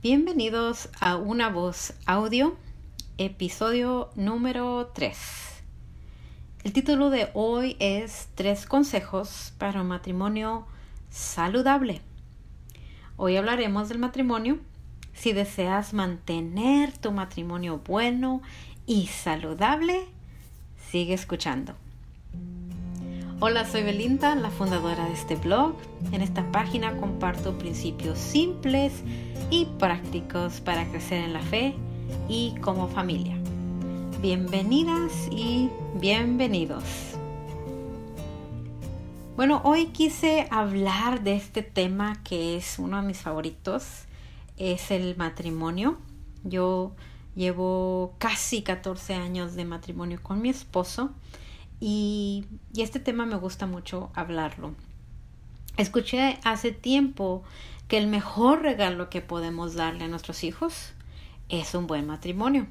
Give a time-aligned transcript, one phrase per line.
[0.00, 2.56] Bienvenidos a Una Voz Audio,
[3.16, 5.18] episodio número 3.
[6.62, 10.68] El título de hoy es Tres consejos para un matrimonio
[11.10, 12.00] saludable.
[13.16, 14.60] Hoy hablaremos del matrimonio.
[15.14, 18.40] Si deseas mantener tu matrimonio bueno
[18.86, 20.06] y saludable,
[20.92, 21.74] sigue escuchando.
[23.40, 25.76] Hola, soy Belinda, la fundadora de este blog.
[26.10, 28.92] En esta página comparto principios simples
[29.48, 31.76] y prácticos para crecer en la fe
[32.28, 33.36] y como familia.
[34.20, 35.70] Bienvenidas y
[36.00, 36.82] bienvenidos.
[39.36, 44.06] Bueno, hoy quise hablar de este tema que es uno de mis favoritos,
[44.56, 45.98] es el matrimonio.
[46.42, 46.90] Yo
[47.36, 51.12] llevo casi 14 años de matrimonio con mi esposo
[51.80, 52.46] y,
[52.76, 54.74] este tema me gusta mucho hablarlo.
[55.76, 57.44] Escuché hace tiempo
[57.86, 60.92] que el mejor regalo que podemos darle a nuestros hijos
[61.48, 62.66] es un buen matrimonio.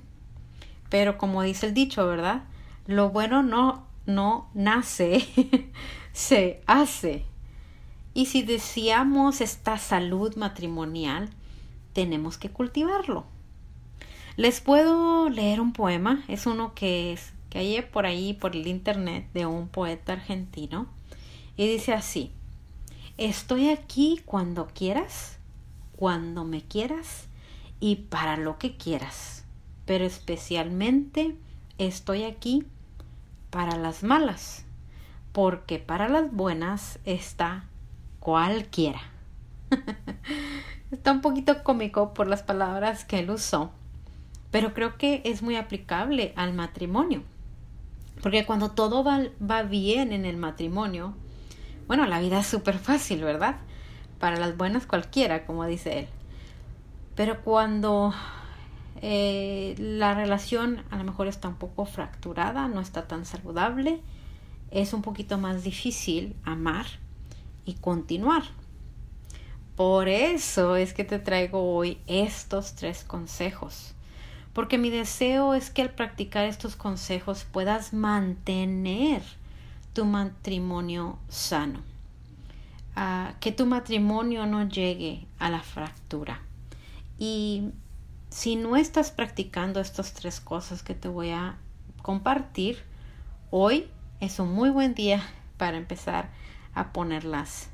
[0.90, 2.44] Pero como dice el dicho, ¿verdad?
[2.86, 5.28] Lo bueno no, no nace,
[6.14, 7.26] se hace.
[8.14, 11.30] Y si deseamos esta salud matrimonial,
[11.94, 13.26] tenemos que cultivarlo.
[14.36, 17.34] Les puedo leer un poema, es uno que es
[17.92, 20.88] por ahí por el internet de un poeta argentino
[21.56, 22.32] y dice así,
[23.18, 25.40] estoy aquí cuando quieras,
[25.96, 27.28] cuando me quieras
[27.80, 29.44] y para lo que quieras,
[29.86, 31.36] pero especialmente
[31.80, 32.64] estoy aquí
[33.50, 34.66] para las malas,
[35.32, 37.66] porque para las buenas está
[38.20, 39.02] cualquiera.
[40.92, 43.72] está un poquito cómico por las palabras que él usó,
[44.52, 47.24] pero creo que es muy aplicable al matrimonio.
[48.22, 51.14] Porque cuando todo va, bien en el matrimonio,
[51.88, 53.58] bueno, la vida es súper fácil, ¿verdad?
[54.20, 56.08] Para las buenas cualquiera, como dice él.
[57.16, 58.14] Pero cuando
[59.02, 64.02] eh, la relación a lo mejor está un poco fracturada, no está tan saludable,
[64.72, 66.86] es un poquito más difícil amar
[67.66, 68.44] y continuar.
[69.76, 73.94] Por eso es que te traigo hoy estos tres consejos
[74.58, 79.22] porque mi deseo es que al practicar estos consejos puedas mantener
[79.94, 81.82] tu matrimonio sano,
[83.40, 86.42] que tu matrimonio no llegue a la fractura.
[87.20, 87.70] Y
[88.32, 91.58] si no estás practicando estas tres cosas que te voy a
[92.02, 92.80] compartir,
[93.52, 93.88] hoy
[94.22, 95.22] es un muy buen día
[95.58, 96.32] para empezar
[96.74, 97.70] a ponerlas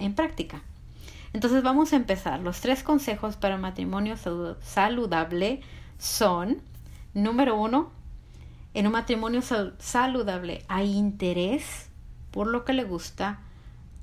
[0.00, 0.62] en práctica.
[1.32, 2.40] Entonces vamos a empezar.
[2.40, 4.16] Los tres consejos para matrimonio
[4.62, 5.60] saludable
[6.02, 6.60] son,
[7.14, 7.92] número uno,
[8.74, 9.40] en un matrimonio
[9.78, 11.90] saludable hay interés
[12.32, 13.38] por lo que le gusta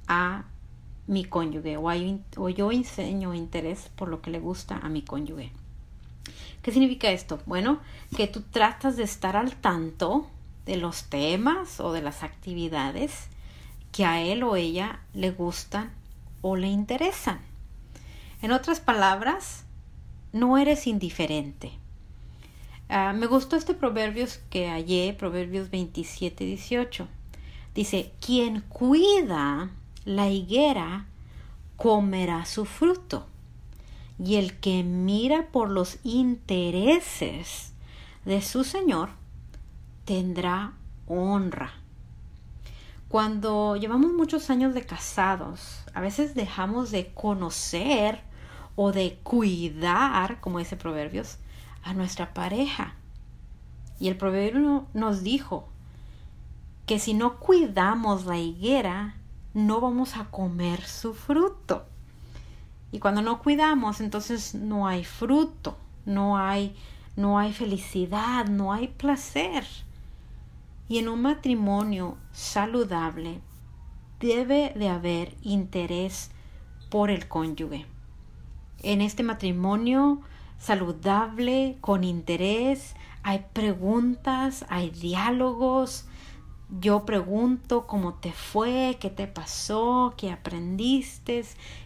[0.08, 0.46] a
[1.08, 1.92] mi cónyuge o,
[2.38, 5.52] o yo enseño interés por lo que le gusta a mi cónyuge.
[6.62, 7.42] ¿Qué significa esto?
[7.46, 7.82] Bueno,
[8.16, 10.26] que tú tratas de estar al tanto
[10.66, 13.28] de los temas o de las actividades
[13.92, 15.92] que a él o ella le gustan
[16.42, 17.42] o le interesan.
[18.42, 19.66] En otras palabras,
[20.31, 21.74] no eres indiferente.
[22.91, 27.07] Ah, me gustó este proverbios que hallé, Proverbios 27, 18.
[27.75, 29.69] Dice, quien cuida
[30.05, 31.05] la higuera
[31.75, 33.27] comerá su fruto,
[34.17, 37.73] y el que mira por los intereses
[38.25, 39.09] de su Señor
[40.03, 40.73] tendrá
[41.06, 41.73] honra.
[43.07, 48.21] Cuando llevamos muchos años de casados, a veces dejamos de conocer
[48.75, 51.38] o de cuidar, como dice Proverbios,
[51.84, 52.95] a nuestra pareja.
[54.00, 55.67] Y el proverbio nos dijo
[56.85, 59.16] que si no cuidamos la higuera,
[59.53, 61.85] no vamos a comer su fruto.
[62.91, 66.75] Y cuando no cuidamos, entonces no hay fruto, no hay
[67.19, 69.66] no hay felicidad, no hay placer.
[70.88, 73.41] Y en un matrimonio saludable
[74.22, 76.31] debe de haber interés
[76.89, 77.85] por el cónyuge.
[78.84, 80.22] En este matrimonio
[80.59, 86.06] saludable, con interés, hay preguntas, hay diálogos.
[86.80, 91.44] Yo pregunto cómo te fue, qué te pasó, qué aprendiste,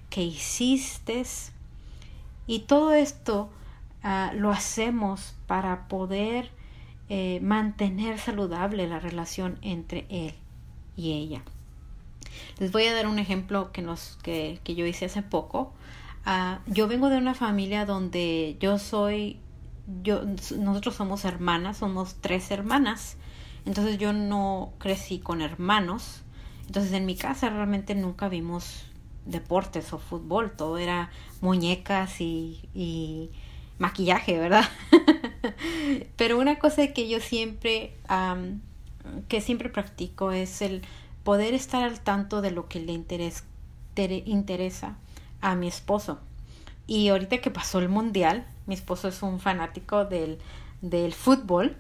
[0.09, 1.23] qué hiciste.
[2.47, 3.49] Y todo esto
[4.03, 6.51] ah, lo hacemos para poder
[7.09, 10.33] eh, mantener saludable la relación entre él
[10.97, 11.43] y ella.
[12.59, 15.71] Les voy a dar un ejemplo que, nos, que, que yo hice hace poco.
[16.25, 19.39] Ah, yo vengo de una familia donde yo soy,
[20.03, 20.23] yo,
[20.57, 23.17] nosotros somos hermanas, somos tres hermanas.
[23.65, 26.21] Entonces yo no crecí con hermanos.
[26.67, 28.85] Entonces en mi casa realmente nunca vimos
[29.25, 31.09] deportes o fútbol, todo era
[31.41, 33.29] muñecas y, y
[33.79, 34.65] maquillaje, ¿verdad?
[36.17, 37.95] Pero una cosa que yo siempre,
[39.27, 40.83] que siempre practico es el
[41.23, 43.43] poder estar al tanto de lo que le interesa
[45.43, 46.19] a mi esposo.
[46.87, 50.39] Y ahorita que pasó el mundial, mi esposo es un fanático del,
[50.81, 51.75] del fútbol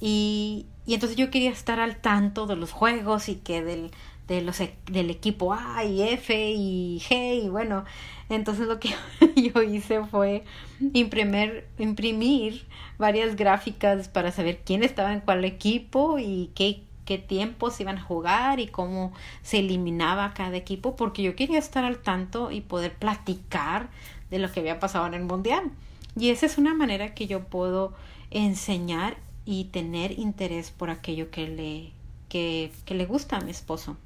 [0.00, 3.90] y, y entonces yo quería estar al tanto de los juegos y que del,
[4.28, 7.84] e, del equipo A y F y G y bueno,
[8.28, 8.90] entonces lo que
[9.36, 10.44] yo hice fue
[10.92, 12.66] imprimir, imprimir
[12.98, 18.02] varias gráficas para saber quién estaba en cuál equipo y qué, qué tiempos iban a
[18.02, 19.12] jugar y cómo
[19.42, 23.88] se eliminaba cada equipo porque yo quería estar al tanto y poder platicar
[24.28, 25.70] de lo que había pasado en el mundial.
[26.18, 27.94] Y esa es una manera que yo puedo
[28.30, 31.92] enseñar y tener interés por aquello que le,
[32.28, 33.96] que, le gusta a mi esposo.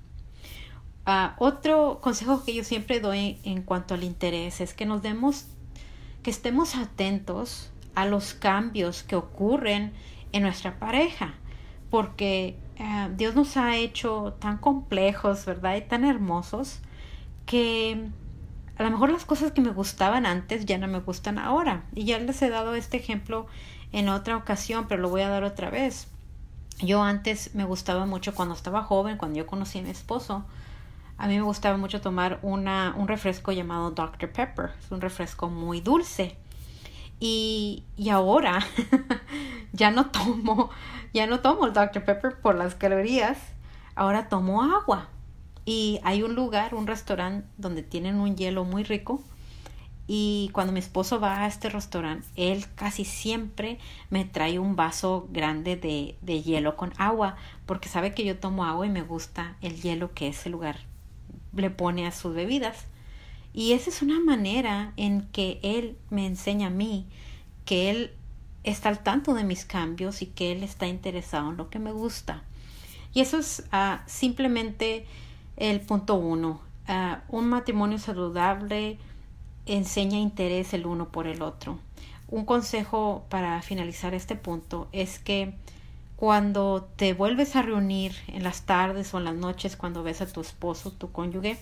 [1.06, 5.46] Ah, otro consejo que yo siempre doy en cuanto al interés es que nos demos,
[6.22, 9.92] que estemos atentos a los cambios que ocurren
[10.32, 11.34] en nuestra pareja,
[11.90, 15.76] porque ah, Dios nos ha hecho tan complejos, ¿verdad?
[15.76, 16.80] Y tan hermosos
[17.46, 18.08] que
[18.76, 21.84] a lo mejor las cosas que me gustaban antes ya no me gustan ahora.
[21.94, 23.46] Y ya les he dado este ejemplo
[23.92, 26.08] en otra ocasión, pero lo voy a dar otra vez.
[26.80, 30.44] Yo antes me gustaba mucho cuando estaba joven, cuando yo conocí a mi esposo,
[31.18, 34.32] a mí me gustaba mucho tomar una, un refresco llamado Dr.
[34.32, 34.70] Pepper.
[34.82, 36.38] Es un refresco muy dulce.
[37.18, 38.60] Y, y ahora
[39.72, 40.70] ya no tomo,
[41.12, 42.04] ya no tomo el Dr.
[42.04, 43.38] Pepper por las calorías.
[43.94, 45.08] Ahora tomo agua.
[45.64, 49.22] Y hay un lugar, un restaurante donde tienen un hielo muy rico.
[50.06, 53.78] Y cuando mi esposo va a este restaurante, él casi siempre
[54.08, 58.64] me trae un vaso grande de, de hielo con agua, porque sabe que yo tomo
[58.64, 60.80] agua y me gusta el hielo que ese lugar
[61.54, 62.86] le pone a sus bebidas.
[63.52, 67.06] Y esa es una manera en que Él me enseña a mí
[67.64, 68.12] que Él
[68.64, 71.92] está al tanto de mis cambios y que Él está interesado en lo que me
[71.92, 72.42] gusta.
[73.12, 75.06] Y eso es ah, simplemente
[75.56, 76.60] el punto uno.
[76.86, 78.98] Ah, un matrimonio saludable
[79.66, 81.78] enseña interés el uno por el otro.
[82.28, 85.54] Un consejo para finalizar este punto es que
[86.16, 90.26] cuando te vuelves a reunir en las tardes o en las noches cuando ves a
[90.26, 91.58] tu esposo, tu cónyuge,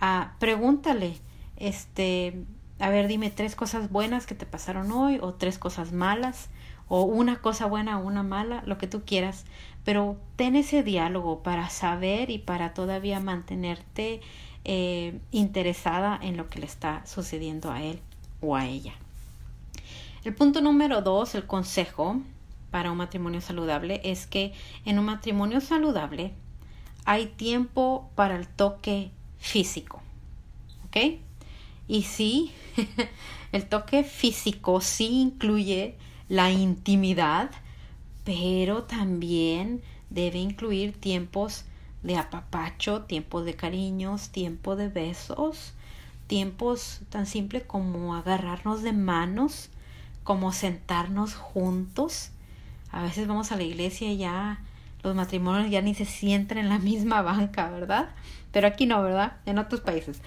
[0.00, 1.16] ah, pregúntale,
[1.56, 2.44] este,
[2.80, 6.48] a ver, dime tres cosas buenas que te pasaron hoy o tres cosas malas
[6.88, 9.44] o una cosa buena o una mala, lo que tú quieras,
[9.84, 14.20] pero ten ese diálogo para saber y para todavía mantenerte
[14.64, 18.00] eh, interesada en lo que le está sucediendo a él
[18.40, 18.94] o a ella.
[20.24, 22.20] El punto número dos, el consejo,
[22.70, 24.52] para un matrimonio saludable es que
[24.84, 26.32] en un matrimonio saludable
[27.04, 30.00] hay tiempo para el toque físico.
[30.86, 31.20] ¿Ok?
[31.90, 32.52] Y sí,
[33.52, 35.96] el toque físico sí incluye
[36.28, 37.50] la intimidad,
[38.24, 41.64] pero también debe incluir tiempos
[42.04, 45.72] de apapacho, tiempos de cariños, tiempo de besos,
[46.28, 49.68] tiempos tan simples como agarrarnos de manos,
[50.22, 52.30] como sentarnos juntos
[52.92, 54.60] a veces vamos a la iglesia y ya
[55.02, 58.10] los matrimonios ya ni se sienten en la misma banca, ¿verdad?
[58.52, 59.34] Pero aquí no, ¿verdad?
[59.46, 60.20] En otros países.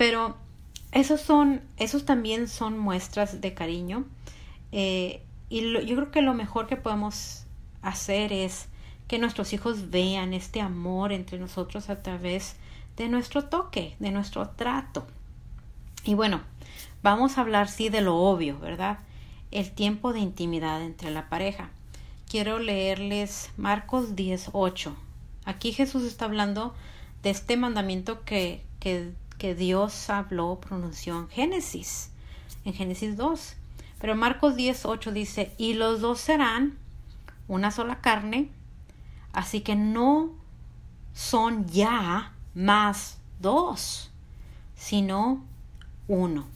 [0.00, 0.34] Pero
[0.92, 4.06] esos son, esos también son muestras de cariño.
[4.72, 7.44] Eh, y yo creo que lo mejor que podemos
[7.82, 8.70] hacer es
[9.08, 12.56] que nuestros hijos vean este amor entre nosotros a través
[12.96, 15.06] de nuestro toque, de nuestro trato.
[16.02, 16.40] Y bueno,
[17.02, 19.00] vamos a hablar sí de lo obvio, ¿verdad?
[19.50, 21.68] el tiempo de intimidad entre la pareja.
[22.26, 24.94] Quiero leerles Marcos 10.8.
[25.44, 26.74] Aquí Jesús está hablando
[27.22, 32.10] de este mandamiento que, que, que Dios habló, pronunció en Génesis,
[32.66, 33.54] en Génesis 2.
[33.98, 36.78] Pero Marcos 10.8 dice, y los dos serán
[37.48, 38.50] una sola carne,
[39.32, 40.30] así que no
[41.14, 44.10] son ya más dos,
[44.76, 45.42] sino
[46.06, 46.46] uno.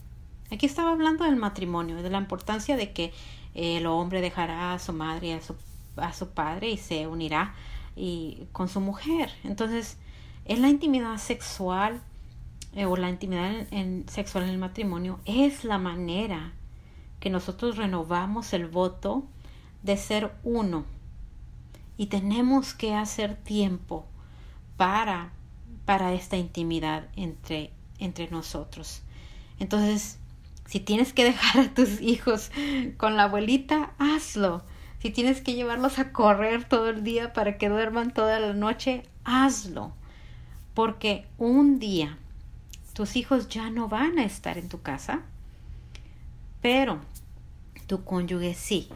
[0.52, 3.14] Aquí estaba hablando del matrimonio, de la importancia de que
[3.54, 5.56] el hombre dejará a su madre y a su,
[5.96, 7.54] a su padre y se unirá
[7.96, 9.30] y, con su mujer.
[9.42, 9.96] Entonces,
[10.44, 12.02] en la intimidad sexual
[12.74, 16.52] eh, o la intimidad en, sexual en el matrimonio es la manera
[17.20, 19.24] que nosotros renovamos el voto
[19.82, 20.84] de ser uno.
[21.96, 24.06] Y tenemos que hacer tiempo
[24.76, 25.30] para,
[25.84, 29.02] para esta intimidad entre, entre nosotros.
[29.60, 30.18] Entonces,
[30.66, 32.50] si tienes que dejar a tus hijos
[32.96, 34.64] con la abuelita, hazlo.
[34.98, 39.04] Si tienes que llevarlos a correr todo el día para que duerman toda la noche,
[39.24, 39.92] hazlo.
[40.74, 42.18] Porque un día
[42.94, 45.22] tus hijos ya no van a estar en tu casa,
[46.62, 47.00] pero
[47.86, 48.88] tu cónyuge sí.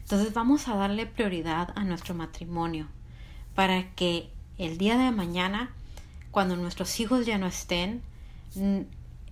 [0.00, 2.88] Entonces vamos a darle prioridad a nuestro matrimonio
[3.54, 5.70] para que el día de mañana,
[6.30, 8.02] cuando nuestros hijos ya no estén,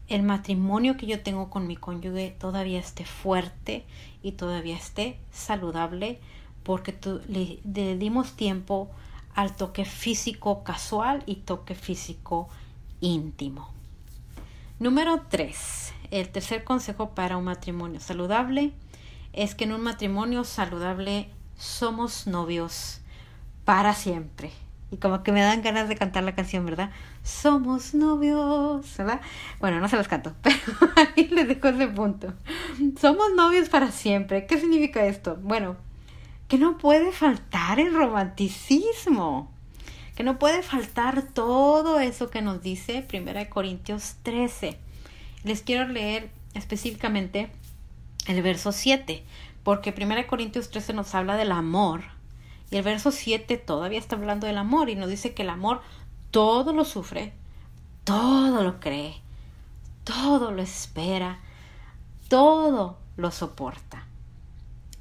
[0.09, 3.85] el matrimonio que yo tengo con mi cónyuge todavía esté fuerte
[4.23, 6.21] y todavía esté saludable
[6.63, 6.95] porque
[7.29, 8.91] le, le, dimos tiempo
[9.35, 12.49] al toque físico casual y toque físico
[13.01, 13.76] íntimo.
[14.79, 15.95] Número 3.
[16.11, 18.73] El tercer consejo para un matrimonio saludable
[19.33, 23.01] es que en un matrimonio saludable somos novios
[23.65, 24.51] para siempre.
[24.91, 26.91] Y como que me dan ganas de cantar la canción, ¿verdad?
[27.23, 29.23] Somos novios, ¿verdad?
[29.61, 30.59] Bueno, no se los canto, pero
[30.95, 32.35] ahí les dejo ese punto.
[33.01, 34.45] Somos novios para siempre.
[34.45, 35.39] ¿Qué significa esto?
[35.41, 35.77] Bueno,
[36.49, 39.51] que no puede faltar el romanticismo,
[40.17, 44.79] que no puede faltar todo eso que nos dice 1 Corintios 13.
[45.45, 47.51] Les quiero leer específicamente
[48.27, 49.23] el verso 7,
[49.63, 52.03] porque 1 Corintios 13 nos habla del amor
[52.71, 55.83] y el verso 7 todavía está hablando del amor y nos dice que el amor
[56.31, 57.33] todo lo sufre,
[58.05, 59.21] todo lo cree,
[60.03, 61.41] todo lo espera,
[62.29, 64.07] todo lo soporta.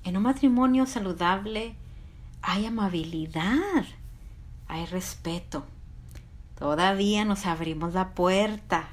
[0.04, 1.74] En un matrimonio saludable
[2.42, 3.86] hay amabilidad,
[4.68, 5.66] hay respeto.
[6.58, 8.90] Todavía nos abrimos la puerta,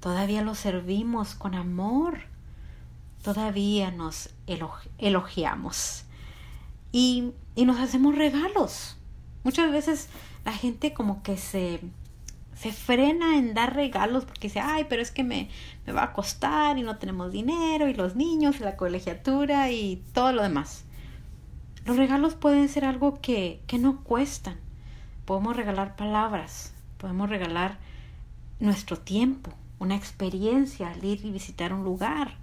[0.00, 2.20] todavía lo servimos con amor,
[3.22, 4.30] todavía nos
[4.98, 6.04] elogiamos
[6.92, 8.96] y, y nos hacemos regalos.
[9.44, 10.08] Muchas veces
[10.44, 11.80] la gente como que se,
[12.56, 15.48] se frena en dar regalos porque dice, ay, pero es que me,
[15.86, 20.02] me va a costar y no tenemos dinero y los niños y la colegiatura y
[20.12, 20.84] todo lo demás.
[21.84, 24.58] Los regalos pueden ser algo que, que no cuestan.
[25.28, 27.76] Podemos regalar palabras, podemos regalar
[28.60, 32.38] nuestro tiempo, una experiencia al ir y visitar un lugar,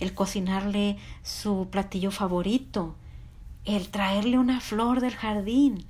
[0.00, 2.96] el cocinarle su platillo favorito,
[3.64, 5.86] el traerle una flor del jardín,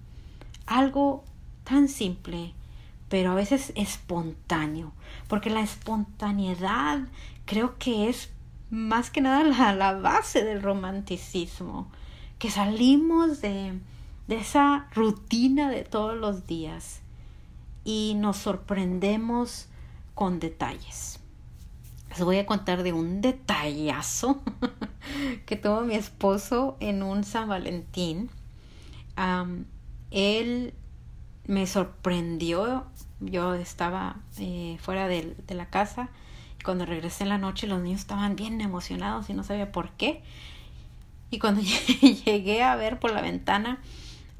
[0.66, 1.24] algo
[1.64, 2.52] tan simple,
[3.08, 4.92] pero a veces espontáneo,
[5.28, 7.08] porque la espontaneidad
[7.46, 8.28] creo que es
[8.68, 11.90] más que nada la, la base del romanticismo,
[12.38, 13.80] que salimos de,
[14.26, 17.00] de esa rutina de todos los días
[17.84, 19.68] y nos sorprendemos
[20.14, 21.20] con detalles.
[22.10, 24.40] Les voy a contar de un detallazo
[25.46, 28.30] que tuvo mi esposo en un San Valentín.
[30.10, 30.74] él
[31.46, 32.84] me sorprendió.
[33.20, 36.08] Yo estaba eh, fuera de, la casa
[36.60, 39.90] y cuando regresé en la noche los niños estaban bien emocionados y no sabía por
[39.92, 40.22] qué.
[41.30, 41.62] Y cuando
[42.24, 43.80] llegué a ver por la ventana,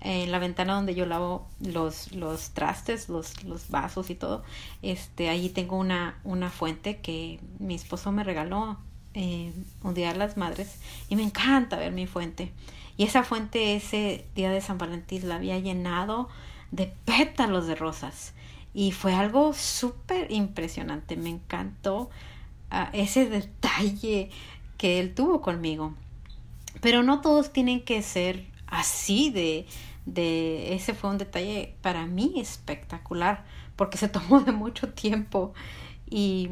[0.05, 4.45] en la ventana donde yo lavo los, los trastes, los, los vasos y todo,
[4.83, 8.77] este, allí tengo una, una fuente que mi esposo me regaló
[9.15, 12.53] eh, un día de las madres y me encanta ver mi fuente.
[12.99, 16.29] Y esa fuente ese día de San Valentín la había llenado
[16.71, 18.35] de pétalos de rosas
[18.75, 21.17] y fue algo súper impresionante.
[21.17, 22.11] Me encantó
[22.71, 24.31] ah, ese detalle
[24.77, 25.95] que él tuvo conmigo.
[26.83, 29.67] Pero no todos tienen que ser así de
[30.07, 33.45] de ese fue un detalle para mí espectacular
[33.77, 35.55] porque se tomó de mucho tiempo
[36.09, 36.51] y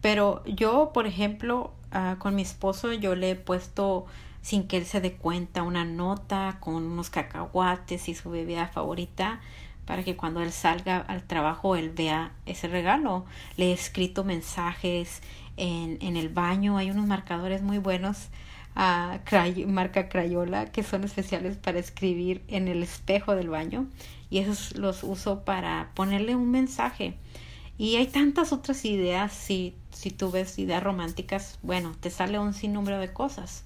[0.00, 4.06] pero yo por ejemplo ah, con mi esposo yo le he puesto
[4.42, 9.40] sin que él se dé cuenta una nota con unos cacahuates y su bebida favorita
[9.86, 13.24] para que cuando él salga al trabajo él vea ese regalo.
[13.56, 15.22] Le he escrito mensajes
[15.56, 18.28] en, en el baño, hay unos marcadores muy buenos
[18.76, 23.86] marca Crayola que son especiales para escribir en el espejo del baño
[24.28, 27.16] y esos los uso para ponerle un mensaje.
[27.78, 32.54] Y hay tantas otras ideas, si, si tú ves ideas románticas, bueno, te sale un
[32.54, 33.64] sinnúmero de cosas.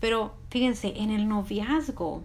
[0.00, 2.22] Pero fíjense, en el noviazgo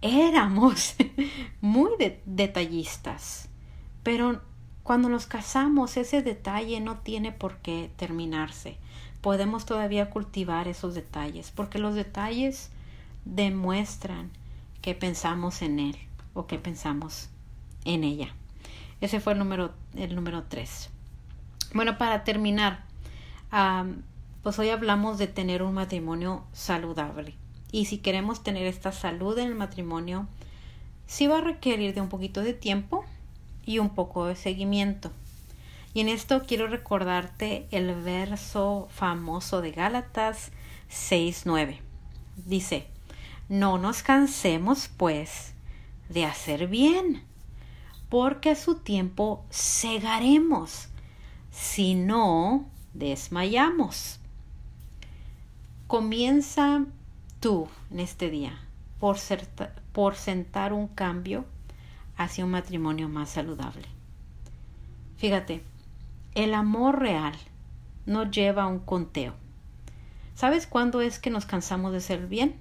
[0.00, 0.96] éramos
[1.60, 1.90] muy
[2.24, 3.48] detallistas,
[4.02, 4.40] pero
[4.82, 8.78] cuando nos casamos ese detalle no tiene por qué terminarse
[9.20, 12.70] podemos todavía cultivar esos detalles, porque los detalles
[13.24, 14.30] demuestran
[14.80, 15.96] que pensamos en él
[16.34, 17.28] o que pensamos
[17.84, 18.34] en ella.
[19.00, 20.90] Ese fue el número, el número tres.
[21.74, 22.84] Bueno, para terminar,
[24.42, 27.34] pues hoy hablamos de tener un matrimonio saludable.
[27.70, 30.26] Y si queremos tener esta salud en el matrimonio,
[31.06, 33.04] sí va a requerir de un poquito de tiempo
[33.66, 35.10] y un poco de seguimiento.
[35.98, 40.52] Y en esto quiero recordarte el verso famoso de Gálatas
[40.88, 41.80] 6.9.
[42.36, 42.86] Dice,
[43.48, 45.54] no nos cansemos pues
[46.08, 47.24] de hacer bien,
[48.08, 50.86] porque a su tiempo segaremos
[51.50, 54.20] si no desmayamos.
[55.88, 56.84] Comienza
[57.40, 58.56] tú en este día
[59.00, 59.18] por,
[59.90, 61.44] por sentar un cambio
[62.16, 63.88] hacia un matrimonio más saludable.
[65.16, 65.60] Fíjate,
[66.38, 67.34] el amor real
[68.06, 69.34] no lleva un conteo.
[70.36, 72.54] ¿Sabes cuándo es que nos cansamos de ser bien?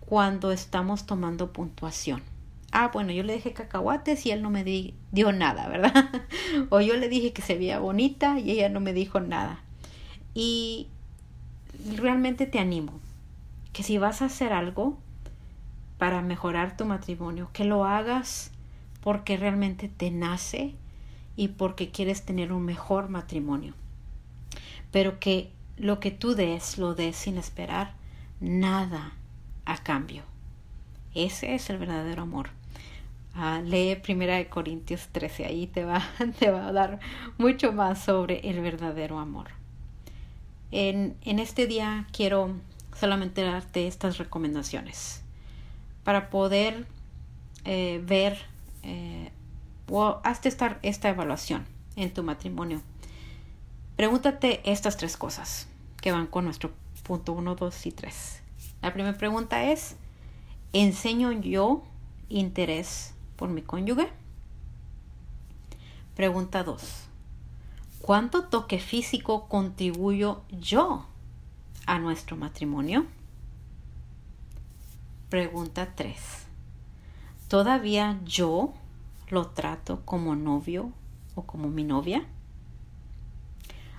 [0.00, 2.20] Cuando estamos tomando puntuación.
[2.72, 6.10] Ah, bueno, yo le dije cacahuates y él no me dio nada, ¿verdad?
[6.70, 9.60] o yo le dije que se veía bonita y ella no me dijo nada.
[10.34, 10.88] Y
[11.96, 12.98] realmente te animo
[13.72, 14.98] que si vas a hacer algo
[15.96, 18.50] para mejorar tu matrimonio, que lo hagas
[19.00, 20.74] porque realmente te nace
[21.36, 23.74] y porque quieres tener un mejor matrimonio.
[24.90, 27.94] Pero que lo que tú des, lo des sin esperar
[28.40, 29.12] nada
[29.64, 30.22] a cambio.
[31.14, 32.50] Ese es el verdadero amor.
[33.34, 36.02] Ah, lee Primera de Corintios 13, ahí te va,
[36.38, 37.00] te va a dar
[37.38, 39.48] mucho más sobre el verdadero amor.
[40.70, 42.54] En, en este día quiero
[42.94, 45.22] solamente darte estas recomendaciones
[46.04, 46.86] para poder
[47.64, 48.38] eh, ver
[48.82, 49.30] eh,
[49.88, 52.80] o hazte esta, esta evaluación en tu matrimonio.
[53.96, 55.68] Pregúntate estas tres cosas
[56.00, 56.72] que van con nuestro
[57.04, 58.42] punto 1, 2 y 3.
[58.82, 59.96] La primera pregunta es,
[60.72, 61.84] ¿enseño yo
[62.28, 64.08] interés por mi cónyuge?
[66.16, 66.82] Pregunta 2.
[68.00, 71.06] ¿Cuánto toque físico contribuyo yo
[71.86, 73.06] a nuestro matrimonio?
[75.30, 76.16] Pregunta 3.
[77.48, 78.74] ¿Todavía yo
[79.28, 80.92] lo trato como novio
[81.34, 82.24] o como mi novia?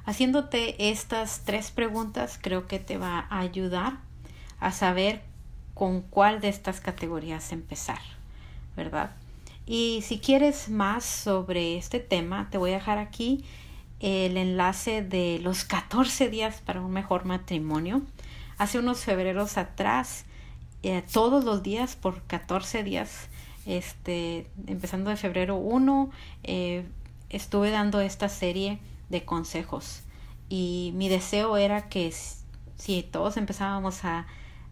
[0.05, 3.98] Haciéndote estas tres preguntas creo que te va a ayudar
[4.60, 5.24] a saber
[5.74, 8.00] con cuál de estas categorías empezar,
[8.75, 9.12] ¿verdad?
[9.65, 13.44] Y si quieres más sobre este tema, te voy a dejar aquí
[14.00, 18.03] el enlace de los 14 días para un mejor matrimonio.
[18.58, 20.25] Hace unos febreros atrás,
[20.84, 23.28] eh, todos los días por 14 días,
[23.65, 26.10] este, empezando de febrero 1,
[26.43, 26.86] eh,
[27.30, 30.04] estuve dando esta serie de consejos.
[30.49, 32.13] Y mi deseo era que
[32.78, 34.28] si todos empezábamos a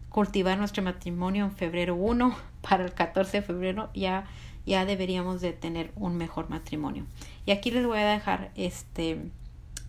[0.08, 2.36] cultivar nuestro matrimonio en febrero 1,
[2.68, 4.26] para el 14 de febrero ya
[4.66, 7.04] ya deberíamos de tener un mejor matrimonio.
[7.44, 9.30] Y aquí les voy a dejar este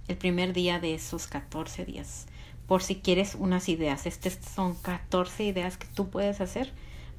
[0.08, 2.28] el primer día de esos 14 días
[2.68, 4.06] por si quieres unas ideas.
[4.06, 6.72] Estas son 14 ideas que tú puedes hacer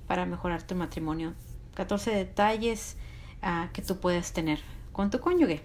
[0.07, 1.35] para mejorar tu matrimonio.
[1.77, 2.97] 14 detalles
[3.43, 4.59] uh, que tú puedes tener
[4.93, 5.63] con tu cónyuge.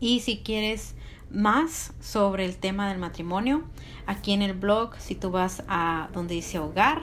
[0.00, 0.96] Y si quieres
[1.30, 3.62] más sobre el tema del matrimonio,
[4.06, 7.02] aquí en el blog, si tú vas a donde dice hogar,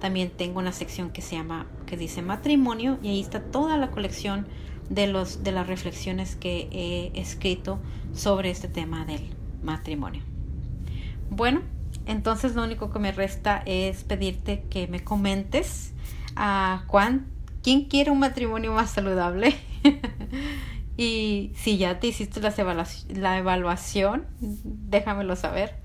[0.00, 3.90] también tengo una sección que se llama, que dice matrimonio, y ahí está toda la
[3.90, 4.48] colección
[4.88, 7.78] de, los, de las reflexiones que he escrito
[8.14, 9.28] sobre este tema del
[9.62, 10.22] matrimonio.
[11.30, 11.60] Bueno,
[12.06, 15.92] entonces lo único que me resta es pedirte que me comentes
[16.34, 17.26] a cuán,
[17.62, 19.54] quién quiere un matrimonio más saludable.
[20.98, 25.76] Y si ya te hiciste la evaluación, déjamelo saber.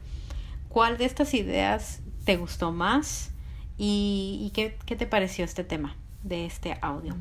[0.69, 3.29] ¿Cuál de estas ideas te gustó más?
[3.77, 7.15] ¿Y, qué, qué te pareció este tema de este audio?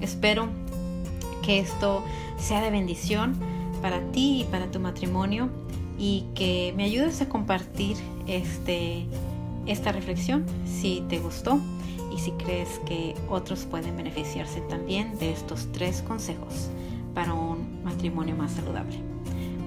[0.00, 0.48] Espero
[1.42, 2.04] que esto
[2.38, 3.34] sea de bendición
[3.82, 5.50] para ti y para tu matrimonio
[5.98, 7.96] y que me ayudes a compartir
[8.28, 9.08] este,
[9.66, 11.60] esta reflexión si te gustó
[12.14, 16.68] y si crees que otros pueden beneficiarse también de estos tres consejos
[17.14, 18.96] para un matrimonio más saludable.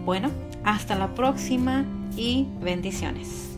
[0.05, 0.29] Bueno,
[0.63, 3.54] hasta la próxima y bendiciones.